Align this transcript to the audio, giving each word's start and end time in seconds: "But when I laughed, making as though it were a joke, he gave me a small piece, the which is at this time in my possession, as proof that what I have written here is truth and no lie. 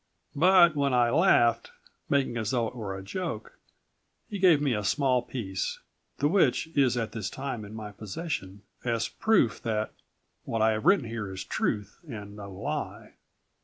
"But 0.35 0.75
when 0.75 0.95
I 0.95 1.11
laughed, 1.11 1.69
making 2.09 2.35
as 2.35 2.49
though 2.49 2.65
it 2.65 2.73
were 2.75 2.97
a 2.97 3.03
joke, 3.03 3.59
he 4.31 4.39
gave 4.39 4.59
me 4.59 4.73
a 4.73 4.83
small 4.83 5.21
piece, 5.21 5.77
the 6.17 6.27
which 6.27 6.65
is 6.75 6.97
at 6.97 7.11
this 7.11 7.29
time 7.29 7.63
in 7.63 7.75
my 7.75 7.91
possession, 7.91 8.63
as 8.83 9.07
proof 9.09 9.61
that 9.61 9.93
what 10.43 10.59
I 10.59 10.71
have 10.71 10.85
written 10.85 11.05
here 11.05 11.31
is 11.31 11.43
truth 11.43 11.99
and 12.09 12.35
no 12.35 12.51
lie. 12.51 13.13